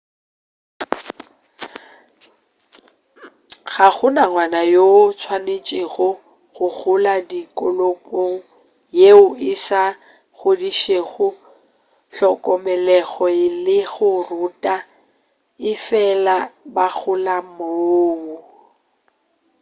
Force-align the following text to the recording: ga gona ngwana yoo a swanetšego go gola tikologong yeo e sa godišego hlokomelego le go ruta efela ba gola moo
ga 3.73 3.87
gona 3.95 4.23
ngwana 4.29 4.61
yoo 4.73 5.01
a 5.11 5.15
swanetšego 5.19 6.07
go 6.53 6.67
gola 6.77 7.15
tikologong 7.29 8.37
yeo 8.99 9.25
e 9.51 9.53
sa 9.65 9.83
godišego 10.39 11.27
hlokomelego 12.15 13.27
le 13.65 13.77
go 13.91 14.09
ruta 14.27 14.75
efela 15.71 16.37
ba 16.73 16.85
gola 16.99 17.35
moo 17.55 18.35